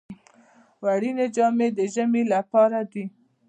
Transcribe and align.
وړینې 0.83 1.25
جامې 1.35 1.67
د 1.77 1.79
ژمي 1.93 2.23
لپاره 2.33 2.79
دي 2.91 3.05